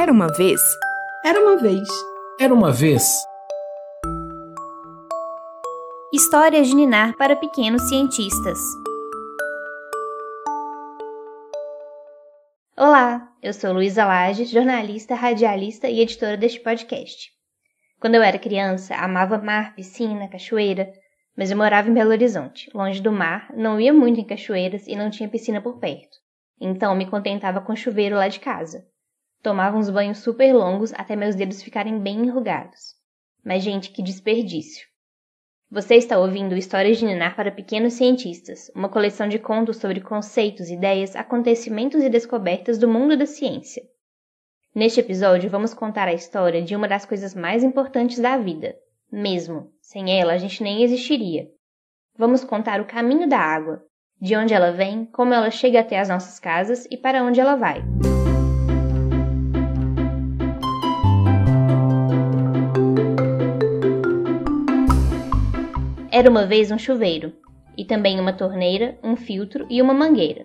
Era 0.00 0.12
uma 0.12 0.28
vez. 0.28 0.62
Era 1.22 1.38
uma 1.38 1.58
vez. 1.58 1.86
Era 2.40 2.54
uma 2.54 2.72
vez. 2.72 3.02
Histórias 6.10 6.68
de 6.68 6.74
Ninar 6.74 7.14
para 7.18 7.36
pequenos 7.36 7.86
cientistas. 7.86 8.58
Olá, 12.78 13.30
eu 13.42 13.52
sou 13.52 13.74
Luísa 13.74 14.06
Lages, 14.06 14.48
jornalista, 14.48 15.14
radialista 15.14 15.86
e 15.86 16.00
editora 16.00 16.38
deste 16.38 16.60
podcast. 16.60 17.30
Quando 18.00 18.14
eu 18.14 18.22
era 18.22 18.38
criança, 18.38 18.94
amava 18.94 19.36
mar, 19.36 19.74
piscina, 19.74 20.30
cachoeira, 20.30 20.90
mas 21.36 21.50
eu 21.50 21.58
morava 21.58 21.90
em 21.90 21.92
Belo 21.92 22.12
Horizonte, 22.12 22.70
longe 22.74 23.02
do 23.02 23.12
mar, 23.12 23.52
não 23.54 23.78
ia 23.78 23.92
muito 23.92 24.18
em 24.18 24.24
cachoeiras 24.24 24.86
e 24.86 24.96
não 24.96 25.10
tinha 25.10 25.28
piscina 25.28 25.60
por 25.60 25.78
perto. 25.78 26.16
Então 26.58 26.94
me 26.94 27.04
contentava 27.04 27.60
com 27.60 27.76
chuveiro 27.76 28.16
lá 28.16 28.28
de 28.28 28.40
casa. 28.40 28.88
Tomava 29.42 29.78
uns 29.78 29.88
banhos 29.88 30.18
super 30.18 30.52
longos 30.52 30.92
até 30.94 31.16
meus 31.16 31.34
dedos 31.34 31.62
ficarem 31.62 31.98
bem 31.98 32.26
enrugados. 32.26 32.94
Mas, 33.42 33.62
gente, 33.62 33.90
que 33.90 34.02
desperdício. 34.02 34.86
Você 35.70 35.94
está 35.94 36.18
ouvindo 36.18 36.56
Histórias 36.56 36.98
de 36.98 37.06
Ninar 37.06 37.36
para 37.36 37.50
Pequenos 37.50 37.94
Cientistas, 37.94 38.70
uma 38.74 38.88
coleção 38.88 39.28
de 39.28 39.38
contos 39.38 39.78
sobre 39.78 40.00
conceitos, 40.00 40.68
ideias, 40.68 41.16
acontecimentos 41.16 42.02
e 42.02 42.10
descobertas 42.10 42.76
do 42.76 42.88
mundo 42.88 43.16
da 43.16 43.24
ciência. 43.24 43.82
Neste 44.74 45.00
episódio, 45.00 45.48
vamos 45.48 45.72
contar 45.72 46.06
a 46.06 46.12
história 46.12 46.60
de 46.60 46.76
uma 46.76 46.86
das 46.86 47.06
coisas 47.06 47.34
mais 47.34 47.64
importantes 47.64 48.18
da 48.18 48.36
vida. 48.36 48.74
Mesmo, 49.10 49.72
sem 49.80 50.20
ela 50.20 50.34
a 50.34 50.38
gente 50.38 50.62
nem 50.62 50.82
existiria. 50.82 51.48
Vamos 52.16 52.44
contar 52.44 52.80
o 52.80 52.86
caminho 52.86 53.28
da 53.28 53.38
água, 53.38 53.82
de 54.20 54.36
onde 54.36 54.52
ela 54.52 54.70
vem, 54.70 55.06
como 55.06 55.32
ela 55.32 55.50
chega 55.50 55.80
até 55.80 55.98
as 55.98 56.08
nossas 56.08 56.38
casas 56.38 56.86
e 56.90 56.96
para 56.96 57.24
onde 57.24 57.40
ela 57.40 57.56
vai. 57.56 57.82
Era 66.20 66.28
uma 66.28 66.44
vez 66.44 66.70
um 66.70 66.76
chuveiro, 66.76 67.32
e 67.78 67.82
também 67.82 68.20
uma 68.20 68.34
torneira, 68.34 68.98
um 69.02 69.16
filtro 69.16 69.64
e 69.70 69.80
uma 69.80 69.94
mangueira. 69.94 70.44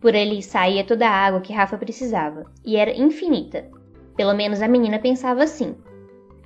Por 0.00 0.14
ali 0.14 0.40
saía 0.40 0.84
toda 0.84 1.08
a 1.08 1.26
água 1.26 1.40
que 1.40 1.52
Rafa 1.52 1.76
precisava, 1.76 2.44
e 2.64 2.76
era 2.76 2.96
infinita. 2.96 3.68
Pelo 4.16 4.32
menos 4.32 4.62
a 4.62 4.68
menina 4.68 5.00
pensava 5.00 5.42
assim. 5.42 5.74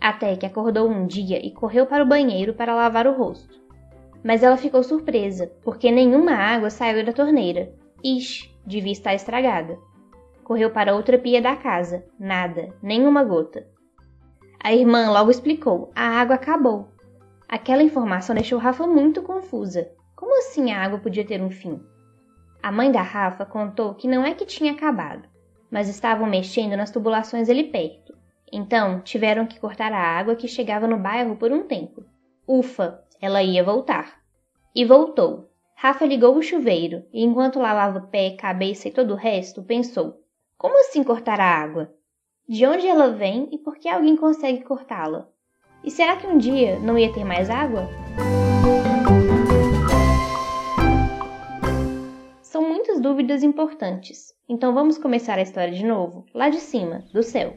Até 0.01 0.37
que 0.37 0.47
acordou 0.47 0.89
um 0.89 1.07
dia 1.07 1.39
e 1.45 1.51
correu 1.51 1.85
para 1.85 2.03
o 2.03 2.09
banheiro 2.09 2.55
para 2.55 2.75
lavar 2.75 3.07
o 3.07 3.13
rosto. 3.13 3.61
Mas 4.25 4.43
ela 4.43 4.57
ficou 4.57 4.83
surpresa, 4.83 5.53
porque 5.63 5.91
nenhuma 5.91 6.33
água 6.33 6.71
saiu 6.71 7.05
da 7.05 7.13
torneira. 7.13 7.75
Ixi, 8.03 8.57
devia 8.67 8.93
estar 8.93 9.13
estragada. 9.13 9.79
Correu 10.45 10.71
para 10.71 10.95
outra 10.95 11.19
pia 11.19 11.43
da 11.43 11.57
casa. 11.57 12.07
Nada, 12.19 12.71
nenhuma 12.83 13.23
gota. 13.23 13.67
A 14.65 14.73
irmã 14.73 15.11
logo 15.11 15.31
explicou: 15.31 15.93
a 15.95 16.23
água 16.23 16.37
acabou. 16.37 16.92
Aquela 17.53 17.83
informação 17.83 18.35
deixou 18.35 18.59
Rafa 18.59 18.87
muito 18.87 19.21
confusa. 19.21 19.93
Como 20.17 20.39
assim 20.39 20.73
a 20.73 20.83
água 20.83 20.99
podia 20.99 21.23
ter 21.23 21.43
um 21.43 21.51
fim? 21.51 21.79
A 22.63 22.73
mãe 22.73 22.91
da 22.91 23.03
Rafa 23.03 23.45
contou 23.45 23.95
que 23.95 24.09
não 24.09 24.25
é 24.25 24.33
que 24.33 24.47
tinha 24.47 24.73
acabado, 24.73 25.29
mas 25.71 25.87
estavam 25.87 26.27
mexendo 26.27 26.79
nas 26.79 26.91
tubulações 26.91 27.51
ali 27.51 27.65
perto. 27.65 28.17
Então 28.51 29.03
tiveram 29.03 29.47
que 29.47 29.61
cortar 29.61 29.93
a 29.93 30.01
água 30.01 30.35
que 30.35 30.49
chegava 30.49 30.87
no 30.87 30.97
bairro 30.97 31.37
por 31.37 31.53
um 31.53 31.65
tempo. 31.65 32.03
Ufa, 32.49 33.05
ela 33.21 33.43
ia 33.43 33.63
voltar. 33.63 34.23
E 34.75 34.83
voltou. 34.83 35.51
Rafa 35.75 36.07
ligou 36.07 36.35
o 36.35 36.43
chuveiro 36.43 37.05
e, 37.13 37.23
enquanto 37.23 37.59
lavava 37.59 38.01
pé, 38.01 38.31
cabeça 38.31 38.89
e 38.89 38.93
todo 38.93 39.13
o 39.13 39.17
resto, 39.17 39.63
pensou: 39.63 40.23
Como 40.57 40.81
assim 40.81 41.05
cortar 41.05 41.39
a 41.39 41.55
água? 41.55 41.93
De 42.49 42.65
onde 42.65 42.87
ela 42.87 43.11
vem 43.11 43.51
e 43.53 43.59
por 43.59 43.77
que 43.77 43.91
alguém 43.91 44.17
consegue 44.17 44.65
cortá-la? 44.65 45.29
E 45.85 45.91
será 45.91 46.17
que 46.17 46.29
um 46.29 46.39
dia 46.39 46.79
não 46.79 46.97
ia 46.97 47.13
ter 47.13 47.25
mais 47.25 47.51
água? 47.51 47.89
São 52.41 52.63
muitas 52.69 53.01
dúvidas 53.01 53.43
importantes, 53.43 54.33
então 54.49 54.75
vamos 54.75 54.97
começar 54.97 55.39
a 55.39 55.43
história 55.43 55.73
de 55.73 55.85
novo, 55.85 56.25
lá 56.33 56.49
de 56.49 56.61
cima, 56.61 57.03
do 57.13 57.21
céu. 57.21 57.57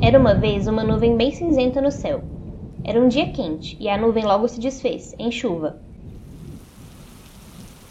Era 0.00 0.16
uma 0.16 0.34
vez 0.34 0.68
uma 0.68 0.84
nuvem 0.84 1.16
bem 1.16 1.32
cinzenta 1.32 1.80
no 1.80 1.90
céu. 1.90 2.22
Era 2.84 3.00
um 3.00 3.08
dia 3.08 3.32
quente 3.32 3.76
e 3.80 3.88
a 3.88 3.98
nuvem 3.98 4.24
logo 4.24 4.46
se 4.46 4.60
desfez, 4.60 5.12
em 5.18 5.32
chuva. 5.32 5.80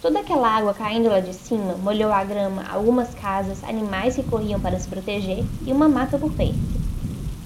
Toda 0.02 0.20
aquela 0.20 0.48
água 0.48 0.74
caindo 0.74 1.10
lá 1.10 1.20
de 1.20 1.34
cima 1.34 1.76
molhou 1.76 2.14
a 2.14 2.24
grama, 2.24 2.64
algumas 2.70 3.14
casas, 3.16 3.62
animais 3.64 4.16
que 4.16 4.24
corriam 4.24 4.60
para 4.60 4.80
se 4.80 4.88
proteger 4.88 5.44
e 5.66 5.72
uma 5.74 5.90
mata 5.90 6.18
por 6.18 6.32
perto. 6.32 6.83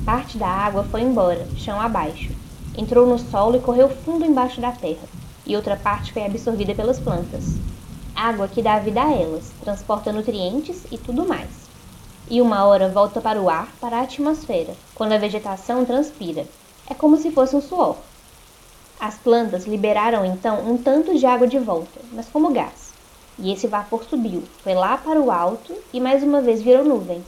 Parte 0.07 0.37
da 0.37 0.47
água 0.47 0.85
foi 0.85 1.01
embora, 1.01 1.45
chão 1.57 1.81
abaixo. 1.81 2.31
Entrou 2.77 3.05
no 3.05 3.19
solo 3.19 3.57
e 3.57 3.59
correu 3.59 3.89
fundo 3.89 4.23
embaixo 4.23 4.61
da 4.61 4.71
terra, 4.71 5.05
e 5.45 5.53
outra 5.53 5.75
parte 5.75 6.13
foi 6.13 6.25
absorvida 6.25 6.73
pelas 6.73 6.97
plantas. 6.97 7.57
Água 8.15 8.47
que 8.47 8.61
dá 8.61 8.79
vida 8.79 9.03
a 9.03 9.11
elas, 9.11 9.51
transporta 9.59 10.13
nutrientes 10.13 10.85
e 10.89 10.97
tudo 10.97 11.27
mais. 11.27 11.49
E 12.29 12.41
uma 12.41 12.63
hora 12.63 12.87
volta 12.87 13.19
para 13.19 13.41
o 13.41 13.49
ar, 13.49 13.67
para 13.81 13.97
a 13.97 14.03
atmosfera, 14.03 14.73
quando 14.95 15.11
a 15.11 15.17
vegetação 15.17 15.83
transpira. 15.83 16.45
É 16.89 16.93
como 16.93 17.17
se 17.17 17.29
fosse 17.29 17.57
um 17.57 17.61
suor. 17.61 17.97
As 18.97 19.15
plantas 19.15 19.65
liberaram 19.65 20.23
então 20.23 20.71
um 20.71 20.77
tanto 20.77 21.19
de 21.19 21.25
água 21.25 21.47
de 21.47 21.59
volta, 21.59 21.99
mas 22.13 22.29
como 22.29 22.53
gás. 22.53 22.93
E 23.37 23.51
esse 23.51 23.67
vapor 23.67 24.05
subiu, 24.05 24.45
foi 24.63 24.73
lá 24.73 24.97
para 24.97 25.19
o 25.19 25.29
alto 25.29 25.75
e 25.91 25.99
mais 25.99 26.23
uma 26.23 26.39
vez 26.39 26.61
virou 26.61 26.85
nuvem, 26.85 27.21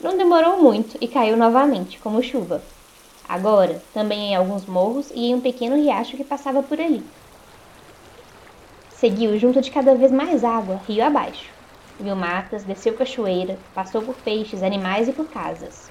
não 0.00 0.16
demorou 0.16 0.62
muito 0.62 0.96
e 1.00 1.08
caiu 1.08 1.36
novamente, 1.36 1.98
como 1.98 2.22
chuva. 2.22 2.62
Agora, 3.28 3.82
também 3.92 4.30
em 4.30 4.34
alguns 4.34 4.64
morros 4.64 5.10
e 5.14 5.26
em 5.26 5.34
um 5.34 5.40
pequeno 5.40 5.76
riacho 5.76 6.16
que 6.16 6.24
passava 6.24 6.62
por 6.62 6.80
ali. 6.80 7.02
Seguiu 8.90 9.38
junto 9.38 9.60
de 9.60 9.70
cada 9.70 9.94
vez 9.94 10.10
mais 10.10 10.44
água, 10.44 10.80
rio 10.88 11.04
abaixo. 11.04 11.50
Viu 12.00 12.14
matas, 12.14 12.64
desceu 12.64 12.94
cachoeira, 12.94 13.58
passou 13.74 14.00
por 14.02 14.14
peixes, 14.14 14.62
animais 14.62 15.08
e 15.08 15.12
por 15.12 15.26
casas. 15.26 15.90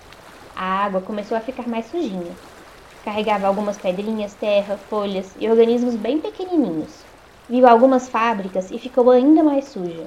A 0.56 0.86
água 0.86 1.02
começou 1.02 1.38
a 1.38 1.42
ficar 1.42 1.68
mais 1.68 1.86
sujinha. 1.88 2.32
Carregava 3.04 3.46
algumas 3.46 3.78
pedrinhas, 3.78 4.34
terra, 4.34 4.78
folhas 4.90 5.36
e 5.40 5.50
organismos 5.50 5.96
bem 5.96 6.20
pequenininhos. 6.20 7.06
Viu 7.50 7.68
algumas 7.68 8.10
fábricas 8.10 8.72
e 8.72 8.80
ficou 8.80 9.10
ainda 9.12 9.44
mais 9.44 9.66
suja. 9.66 10.06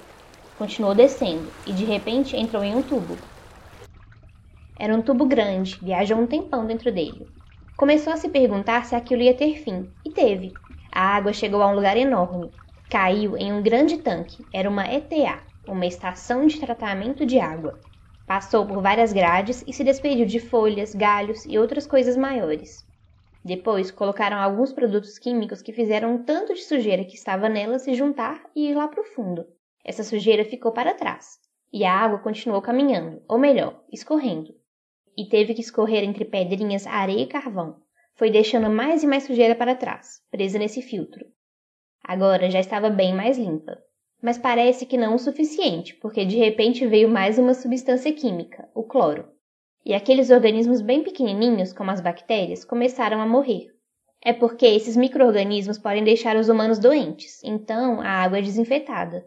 Continuou 0.59 0.95
descendo 0.95 1.51
e 1.67 1.73
de 1.73 1.85
repente 1.85 2.37
entrou 2.37 2.63
em 2.65 2.75
um 2.75 2.83
tubo, 2.83 3.17
era 4.81 4.97
um 4.97 5.03
tubo 5.03 5.27
grande, 5.27 5.79
viajou 5.83 6.17
um 6.17 6.27
tempão 6.27 6.65
dentro 6.65 6.91
dele. 6.91 7.29
Começou 7.77 8.15
a 8.15 8.17
se 8.17 8.31
perguntar 8.31 8.87
se 8.87 8.95
aquilo 8.95 9.21
ia 9.21 9.35
ter 9.35 9.59
fim, 9.59 9.91
e 10.07 10.11
teve. 10.11 10.55
A 10.91 11.17
água 11.17 11.35
chegou 11.35 11.61
a 11.61 11.67
um 11.67 11.75
lugar 11.75 11.99
enorme. 11.99 12.51
Caiu 12.89 13.37
em 13.37 13.53
um 13.53 13.63
grande 13.63 13.99
tanque. 13.99 14.43
Era 14.51 14.71
uma 14.71 14.87
ETA, 14.87 15.39
uma 15.69 15.85
estação 15.85 16.47
de 16.47 16.59
tratamento 16.59 17.27
de 17.27 17.39
água. 17.39 17.79
Passou 18.27 18.65
por 18.65 18.81
várias 18.81 19.13
grades 19.13 19.63
e 19.67 19.73
se 19.75 19.85
despediu 19.85 20.25
de 20.25 20.41
folhas, 20.41 20.95
galhos 20.95 21.45
e 21.45 21.59
outras 21.59 21.87
coisas 21.87 22.17
maiores. 22.17 22.83
Depois 23.45 23.91
colocaram 23.91 24.39
alguns 24.39 24.73
produtos 24.73 25.19
químicos 25.19 25.61
que 25.61 25.75
fizeram 25.75 26.15
um 26.15 26.25
tanto 26.25 26.55
de 26.55 26.63
sujeira 26.63 27.05
que 27.05 27.17
estava 27.17 27.51
nela 27.51 27.79
se 27.79 27.93
juntar 27.93 28.41
e 28.57 28.71
ir 28.71 28.75
lá 28.75 28.89
para 28.89 29.03
o 29.03 29.05
fundo. 29.05 29.45
Essa 29.85 30.03
sujeira 30.03 30.43
ficou 30.43 30.73
para 30.73 30.95
trás 30.95 31.39
e 31.71 31.85
a 31.85 31.95
água 31.95 32.19
continuou 32.21 32.63
caminhando, 32.63 33.23
ou 33.29 33.39
melhor, 33.39 33.83
escorrendo 33.93 34.59
e 35.17 35.29
teve 35.29 35.55
que 35.55 35.61
escorrer 35.61 36.05
entre 36.05 36.25
pedrinhas, 36.25 36.87
areia 36.87 37.23
e 37.23 37.27
carvão. 37.27 37.77
Foi 38.15 38.31
deixando 38.31 38.69
mais 38.69 39.03
e 39.03 39.07
mais 39.07 39.25
sujeira 39.25 39.55
para 39.55 39.75
trás, 39.75 40.21
presa 40.31 40.59
nesse 40.59 40.83
filtro. 40.83 41.25
Agora 42.05 42.51
já 42.51 42.61
estava 42.61 42.91
bem 42.91 43.15
mais 43.15 43.39
limpa. 43.39 43.79
Mas 44.23 44.37
parece 44.37 44.85
que 44.85 44.99
não 44.99 45.15
o 45.15 45.19
suficiente, 45.19 45.95
porque 45.95 46.25
de 46.25 46.37
repente 46.37 46.87
veio 46.87 47.09
mais 47.09 47.39
uma 47.39 47.55
substância 47.55 48.13
química, 48.13 48.69
o 48.75 48.83
cloro. 48.83 49.27
E 49.85 49.95
aqueles 49.95 50.31
organismos 50.31 50.83
bem 50.83 51.03
pequenininhos, 51.03 51.73
como 51.73 51.91
as 51.91 52.03
bactérias, 52.03 52.65
começaram 52.65 53.21
a 53.21 53.27
morrer. 53.27 53.69
É 54.23 54.35
porque 54.35 54.67
esses 54.67 54.95
micro-organismos 54.95 55.79
podem 55.79 56.05
deixar 56.05 56.37
os 56.37 56.51
humanos 56.51 56.79
doentes, 56.79 57.43
então 57.43 58.03
a 58.03 58.09
água 58.09 58.39
é 58.39 58.43
desinfetada. 58.43 59.25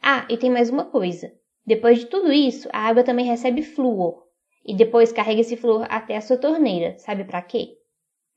Ah, 0.00 0.24
e 0.30 0.36
tem 0.36 0.48
mais 0.48 0.70
uma 0.70 0.84
coisa. 0.84 1.32
Depois 1.66 1.98
de 1.98 2.06
tudo 2.06 2.32
isso, 2.32 2.68
a 2.72 2.86
água 2.86 3.02
também 3.02 3.26
recebe 3.26 3.62
flúor, 3.62 4.27
e 4.68 4.74
depois 4.74 5.10
carrega 5.10 5.40
esse 5.40 5.56
flúor 5.56 5.86
até 5.88 6.14
a 6.14 6.20
sua 6.20 6.36
torneira. 6.36 6.94
Sabe 6.98 7.24
para 7.24 7.40
quê? 7.40 7.70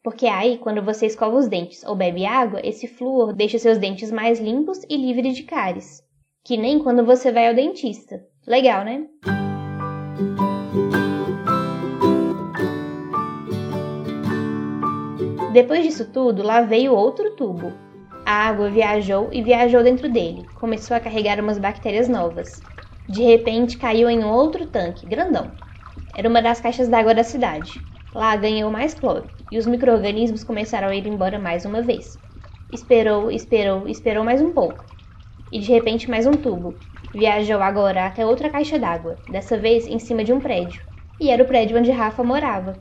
Porque 0.02 0.26
aí, 0.28 0.58
quando 0.58 0.82
você 0.82 1.06
escova 1.06 1.36
os 1.36 1.50
dentes 1.50 1.84
ou 1.84 1.94
bebe 1.94 2.26
água, 2.26 2.62
esse 2.64 2.88
flúor 2.88 3.34
deixa 3.34 3.60
seus 3.60 3.78
dentes 3.78 4.10
mais 4.10 4.40
limpos 4.40 4.82
e 4.90 4.96
livres 4.96 5.36
de 5.36 5.44
cáries. 5.44 6.02
Que 6.42 6.56
nem 6.56 6.80
quando 6.80 7.06
você 7.06 7.34
vai 7.34 7.50
ao 7.50 7.54
dentista. 7.54 8.24
Legal, 8.48 8.86
né? 8.86 9.06
Depois 15.52 15.84
disso 15.84 16.10
tudo, 16.14 16.42
lá 16.42 16.62
veio 16.62 16.96
outro 16.96 17.36
tubo. 17.36 17.74
A 18.26 18.48
água 18.48 18.70
viajou 18.70 19.28
e 19.34 19.44
viajou 19.44 19.84
dentro 19.84 20.10
dele. 20.10 20.46
Começou 20.58 20.96
a 20.96 21.00
carregar 21.02 21.42
umas 21.42 21.60
bactérias 21.60 22.08
novas. 22.08 22.62
De 23.10 23.22
repente 23.22 23.78
caiu 23.78 24.10
em 24.10 24.24
um 24.24 24.32
outro 24.32 24.66
tanque, 24.66 25.06
grandão. 25.06 25.52
Era 26.16 26.28
uma 26.28 26.42
das 26.42 26.60
caixas 26.60 26.90
d'água 26.90 27.14
da 27.14 27.24
cidade. 27.24 27.82
Lá 28.14 28.36
ganhou 28.36 28.70
mais 28.70 28.94
cloro 28.94 29.28
e 29.52 29.58
os 29.58 29.66
micro-organismos 29.66 30.44
começaram 30.44 30.90
a 30.90 30.96
ir 30.96 31.08
embora 31.08 31.40
mais 31.40 31.66
uma 31.66 31.82
vez. 31.82 32.18
Esperou, 32.72 33.32
esperou, 33.32 33.88
esperou 33.88 34.24
mais 34.24 34.42
um 34.42 34.52
pouco. 34.52 34.84
E 35.52 35.60
de 35.60 35.72
repente 35.72 36.10
mais 36.10 36.26
um 36.26 36.32
tubo. 36.32 36.76
Viajou 37.14 37.62
agora 37.62 38.06
até 38.08 38.26
outra 38.26 38.50
caixa 38.50 38.78
d'água, 38.78 39.18
dessa 39.30 39.58
vez 39.58 39.88
em 39.88 40.00
cima 40.00 40.24
de 40.24 40.34
um 40.34 40.40
prédio. 40.40 40.82
E 41.20 41.30
era 41.30 41.44
o 41.44 41.48
prédio 41.48 41.78
onde 41.78 41.92
Rafa 41.92 42.24
morava. 42.24 42.78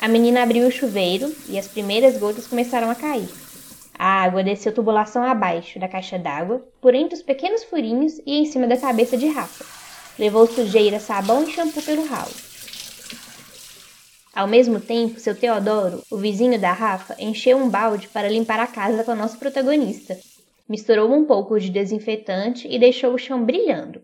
A 0.00 0.08
menina 0.08 0.42
abriu 0.42 0.66
o 0.66 0.70
chuveiro 0.70 1.34
e 1.48 1.58
as 1.58 1.66
primeiras 1.66 2.18
gotas 2.18 2.46
começaram 2.46 2.90
a 2.90 2.94
cair. 2.94 3.28
A 4.06 4.22
água 4.24 4.44
desceu 4.44 4.70
tubulação 4.70 5.22
abaixo 5.24 5.78
da 5.78 5.88
caixa 5.88 6.18
d'água, 6.18 6.62
por 6.78 6.94
entre 6.94 7.14
os 7.14 7.22
pequenos 7.22 7.64
furinhos 7.64 8.20
e 8.26 8.36
em 8.36 8.44
cima 8.44 8.66
da 8.66 8.76
cabeça 8.76 9.16
de 9.16 9.26
Rafa. 9.28 9.64
Levou 10.18 10.46
sujeira, 10.46 11.00
sabão 11.00 11.42
e 11.42 11.50
shampoo 11.50 11.80
pelo 11.80 12.04
ralo. 12.04 12.30
Ao 14.34 14.46
mesmo 14.46 14.78
tempo, 14.78 15.18
seu 15.18 15.34
Teodoro, 15.34 16.02
o 16.10 16.18
vizinho 16.18 16.60
da 16.60 16.70
Rafa, 16.70 17.16
encheu 17.18 17.56
um 17.56 17.70
balde 17.70 18.06
para 18.08 18.28
limpar 18.28 18.60
a 18.60 18.66
casa 18.66 19.02
com 19.04 19.12
a 19.12 19.16
nossa 19.16 19.38
protagonista. 19.38 20.18
Misturou 20.68 21.10
um 21.10 21.24
pouco 21.24 21.58
de 21.58 21.70
desinfetante 21.70 22.68
e 22.68 22.78
deixou 22.78 23.14
o 23.14 23.18
chão 23.18 23.42
brilhando. 23.42 24.02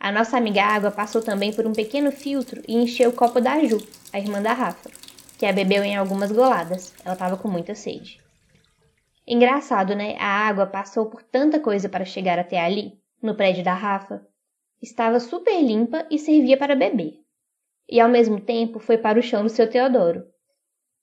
A 0.00 0.10
nossa 0.10 0.38
amiga 0.38 0.62
Água 0.62 0.90
passou 0.90 1.20
também 1.20 1.52
por 1.52 1.66
um 1.66 1.74
pequeno 1.74 2.10
filtro 2.10 2.62
e 2.66 2.74
encheu 2.74 3.10
o 3.10 3.14
copo 3.14 3.42
da 3.42 3.62
Ju, 3.62 3.76
a 4.10 4.18
irmã 4.18 4.40
da 4.40 4.54
Rafa, 4.54 4.88
que 5.36 5.44
a 5.44 5.52
bebeu 5.52 5.84
em 5.84 5.96
algumas 5.96 6.32
goladas. 6.32 6.94
Ela 7.04 7.12
estava 7.12 7.36
com 7.36 7.48
muita 7.48 7.74
sede. 7.74 8.24
Engraçado, 9.26 9.94
né? 9.94 10.16
A 10.18 10.48
água 10.48 10.66
passou 10.66 11.06
por 11.06 11.22
tanta 11.22 11.58
coisa 11.58 11.88
para 11.88 12.04
chegar 12.04 12.38
até 12.38 12.60
ali, 12.60 12.98
no 13.22 13.34
prédio 13.34 13.64
da 13.64 13.74
Rafa. 13.74 14.26
Estava 14.82 15.18
super 15.20 15.60
limpa 15.62 16.06
e 16.10 16.18
servia 16.18 16.56
para 16.56 16.76
beber 16.76 17.24
e 17.88 18.00
ao 18.00 18.08
mesmo 18.08 18.40
tempo 18.40 18.78
foi 18.78 18.98
para 18.98 19.18
o 19.18 19.22
chão 19.22 19.42
do 19.42 19.48
seu 19.48 19.68
Teodoro. 19.68 20.24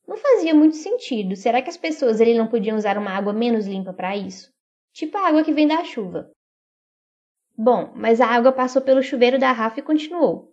Não 0.08 0.18
fazia 0.18 0.54
muito 0.54 0.76
sentido. 0.76 1.36
Será 1.36 1.62
que 1.62 1.70
as 1.70 1.78
pessoas 1.78 2.20
ali 2.20 2.38
não 2.38 2.48
podiam 2.48 2.76
usar 2.76 2.98
uma 2.98 3.12
água 3.12 3.32
menos 3.32 3.68
limpa 3.68 3.94
para 3.94 4.18
isso? 4.18 4.52
Tipo 4.94 5.18
a 5.18 5.28
água 5.28 5.44
que 5.44 5.54
vem 5.54 5.68
da 5.68 5.84
chuva. 5.84 6.30
Bom, 7.56 7.92
mas 7.96 8.20
a 8.20 8.28
água 8.28 8.52
passou 8.52 8.82
pelo 8.82 9.04
chuveiro 9.04 9.38
da 9.38 9.52
Rafa 9.52 9.80
e 9.80 9.84
continuou. 9.84 10.52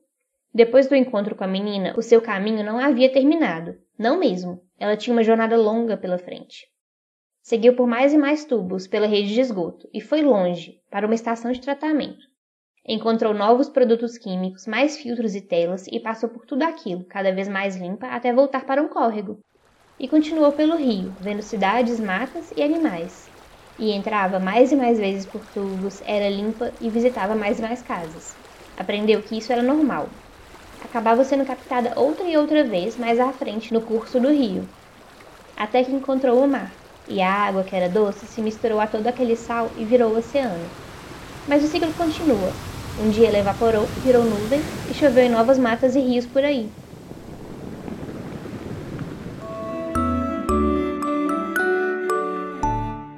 Depois 0.52 0.86
do 0.86 0.94
encontro 0.94 1.34
com 1.34 1.44
a 1.44 1.48
menina, 1.48 1.94
o 1.96 2.02
seu 2.02 2.20
caminho 2.20 2.64
não 2.64 2.78
havia 2.78 3.12
terminado. 3.12 3.78
Não 3.98 4.18
mesmo. 4.18 4.62
Ela 4.78 4.96
tinha 4.96 5.14
uma 5.14 5.24
jornada 5.24 5.56
longa 5.56 5.96
pela 5.96 6.18
frente. 6.18 6.66
Seguiu 7.48 7.74
por 7.74 7.86
mais 7.86 8.12
e 8.12 8.18
mais 8.18 8.44
tubos 8.44 8.86
pela 8.86 9.06
rede 9.06 9.32
de 9.32 9.40
esgoto 9.40 9.88
e 9.90 10.02
foi 10.02 10.20
longe, 10.20 10.82
para 10.90 11.06
uma 11.06 11.14
estação 11.14 11.50
de 11.50 11.62
tratamento. 11.62 12.26
Encontrou 12.86 13.32
novos 13.32 13.70
produtos 13.70 14.18
químicos, 14.18 14.66
mais 14.66 14.98
filtros 14.98 15.34
e 15.34 15.40
telas 15.40 15.86
e 15.86 15.98
passou 15.98 16.28
por 16.28 16.44
tudo 16.44 16.64
aquilo, 16.64 17.06
cada 17.06 17.32
vez 17.32 17.48
mais 17.48 17.74
limpa, 17.74 18.06
até 18.08 18.34
voltar 18.34 18.66
para 18.66 18.82
um 18.82 18.88
córrego. 18.88 19.38
E 19.98 20.06
continuou 20.06 20.52
pelo 20.52 20.76
rio, 20.76 21.16
vendo 21.22 21.40
cidades, 21.40 21.98
matas 21.98 22.50
e 22.54 22.62
animais. 22.62 23.32
E 23.78 23.92
entrava 23.92 24.38
mais 24.38 24.70
e 24.70 24.76
mais 24.76 24.98
vezes 24.98 25.24
por 25.24 25.46
tubos, 25.46 26.02
era 26.02 26.28
limpa 26.28 26.76
e 26.78 26.90
visitava 26.90 27.34
mais 27.34 27.58
e 27.58 27.62
mais 27.62 27.80
casas. 27.80 28.36
Aprendeu 28.76 29.22
que 29.22 29.38
isso 29.38 29.50
era 29.50 29.62
normal. 29.62 30.10
Acabava 30.78 31.24
sendo 31.24 31.46
captada 31.46 31.98
outra 31.98 32.28
e 32.28 32.36
outra 32.36 32.62
vez 32.62 32.98
mais 32.98 33.18
à 33.18 33.32
frente 33.32 33.72
no 33.72 33.86
curso 33.86 34.20
do 34.20 34.28
rio. 34.28 34.68
Até 35.56 35.82
que 35.82 35.92
encontrou 35.92 36.44
o 36.44 36.46
mar, 36.46 36.78
e 37.08 37.22
a 37.22 37.32
água, 37.32 37.64
que 37.64 37.74
era 37.74 37.88
doce, 37.88 38.26
se 38.26 38.42
misturou 38.42 38.78
a 38.78 38.86
todo 38.86 39.06
aquele 39.06 39.34
sal 39.34 39.72
e 39.76 39.84
virou 39.84 40.12
o 40.12 40.18
oceano. 40.18 40.70
Mas 41.46 41.64
o 41.64 41.66
ciclo 41.66 41.94
continua, 41.94 42.54
um 42.98 43.08
dia 43.08 43.28
ela 43.28 43.38
evaporou, 43.38 43.92
virou 43.96 44.24
nuvem 44.24 44.66
e 44.86 44.92
choveu 44.92 45.24
em 45.24 45.30
novas 45.30 45.58
matas 45.58 45.94
e 45.94 46.00
rios 46.00 46.26
por 46.26 46.44
aí. 46.44 46.70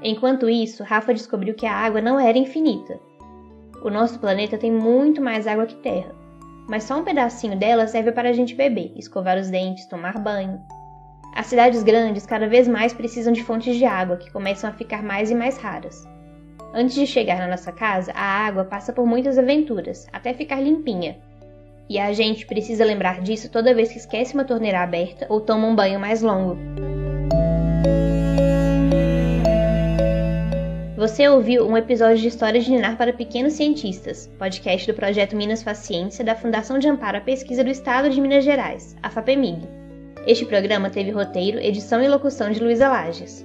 Enquanto 0.03 0.49
isso, 0.49 0.83
Rafa 0.83 1.15
descobriu 1.15 1.55
que 1.55 1.67
a 1.67 1.75
água 1.75 2.01
não 2.01 2.19
era 2.19 2.37
infinita. 2.37 3.01
O 3.83 3.89
nosso 3.89 4.19
planeta 4.19 4.59
tem 4.59 4.71
muito 4.71 5.23
mais 5.23 5.47
água 5.47 5.67
que 5.67 5.77
terra, 5.77 6.15
mas 6.69 6.85
só 6.85 6.99
um 6.99 7.05
pedacinho 7.05 7.59
dela 7.59 7.87
serve 7.87 8.13
para 8.13 8.29
a 8.29 8.33
gente 8.33 8.55
beber, 8.55 8.93
escovar 8.97 9.39
os 9.39 9.49
dentes, 9.49 9.87
tomar 9.87 10.19
banho. 10.19 10.61
As 11.35 11.47
cidades 11.47 11.83
grandes 11.83 12.27
cada 12.27 12.49
vez 12.49 12.67
mais 12.67 12.93
precisam 12.93 13.33
de 13.33 13.43
fontes 13.43 13.77
de 13.77 13.85
água 13.85 14.17
que 14.17 14.31
começam 14.31 14.69
a 14.69 14.73
ficar 14.73 15.03
mais 15.03 15.31
e 15.31 15.35
mais 15.35 15.57
raras. 15.59 16.07
Antes 16.75 16.95
de 16.95 17.07
chegar 17.07 17.39
na 17.39 17.49
nossa 17.49 17.73
casa, 17.73 18.13
a 18.15 18.47
água 18.47 18.65
passa 18.65 18.93
por 18.93 19.07
muitas 19.07 19.39
aventuras, 19.39 20.07
até 20.13 20.33
ficar 20.33 20.61
limpinha. 20.61 21.19
E 21.89 21.99
a 21.99 22.13
gente 22.13 22.47
precisa 22.47 22.85
lembrar 22.85 23.21
disso 23.21 23.51
toda 23.51 23.75
vez 23.75 23.91
que 23.91 23.99
esquece 23.99 24.35
uma 24.35 24.45
torneira 24.45 24.81
aberta 24.81 25.27
ou 25.29 25.41
toma 25.41 25.67
um 25.67 25.75
banho 25.75 25.99
mais 25.99 26.23
longo. 26.23 26.57
Você 30.97 31.27
ouviu 31.29 31.67
um 31.67 31.77
episódio 31.77 32.19
de 32.19 32.29
História 32.29 32.61
de 32.61 32.71
Ninar 32.71 32.97
para 32.97 33.13
Pequenos 33.13 33.55
Cientistas, 33.55 34.31
podcast 34.39 34.87
do 34.87 34.95
projeto 34.95 35.35
Minas 35.35 35.63
Faz 35.63 35.79
Ciência 35.79 36.23
da 36.23 36.37
Fundação 36.37 36.79
de 36.79 36.89
Amparo 36.89 37.17
à 37.17 37.21
Pesquisa 37.21 37.65
do 37.65 37.71
Estado 37.71 38.11
de 38.11 38.21
Minas 38.21 38.45
Gerais, 38.45 38.95
a 39.03 39.09
FAPEMIG. 39.09 39.80
Este 40.27 40.45
programa 40.45 40.91
teve 40.91 41.11
roteiro, 41.11 41.59
edição 41.59 42.03
e 42.03 42.09
locução 42.09 42.51
de 42.51 42.63
Luísa 42.63 42.89
Lages. 42.89 43.45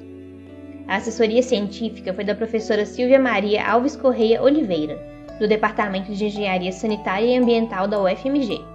A 0.87 0.97
assessoria 0.97 1.41
científica 1.41 2.13
foi 2.13 2.23
da 2.23 2.35
professora 2.35 2.85
Silvia 2.85 3.17
Maria 3.17 3.65
Alves 3.65 3.95
Correia 3.95 4.41
Oliveira, 4.43 4.99
do 5.39 5.47
Departamento 5.47 6.13
de 6.13 6.25
Engenharia 6.25 6.71
Sanitária 6.71 7.27
e 7.27 7.37
Ambiental 7.37 7.87
da 7.87 7.99
UFMG. 7.99 8.74